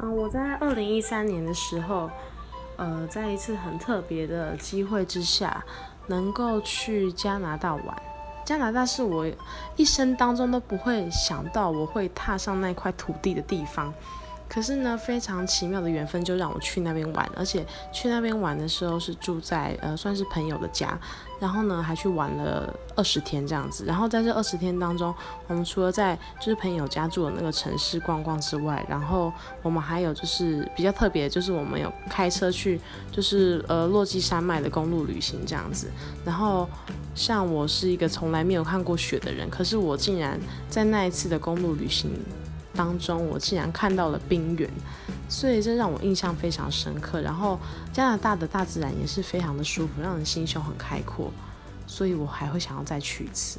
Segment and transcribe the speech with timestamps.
[0.00, 2.10] 嗯，我在二零一三年的时候，
[2.76, 5.64] 呃，在一次很特别的机会之下，
[6.06, 8.02] 能够去加拿大玩。
[8.44, 9.26] 加拿大是我
[9.76, 13.92] 一生当中都不会想到我会踏上那块土地的地方。
[14.48, 20.98] 可是呢，非常奇妙的缘分就让我去那边玩，而且去那边玩的时候是住在呃算是朋友的家，
[21.38, 23.84] 然后呢还去玩了二十天这样子。
[23.84, 25.14] 然后在这二十天当中，
[25.48, 29.30] 我们除了在就是朋友家住的那个城市逛逛之外，然后
[29.62, 32.80] 我们还有就是比较特别，就是我们有开车去
[33.12, 35.90] 就是呃落基山脉的公路旅行这样子。
[36.24, 36.66] 然后
[37.14, 40.40] 像我是一个从来没有看过雪的人，可是我竟然
[40.70, 42.10] 在那一次的公路旅行。
[42.74, 44.70] 当中，我竟然看到了冰原，
[45.28, 47.20] 所以这让我印象非常深刻。
[47.20, 47.58] 然后
[47.92, 51.32] 加拿大的大自然也是非常的舒服，让人心胸很开阔，
[51.86, 53.58] 所以我还会想要再去一次。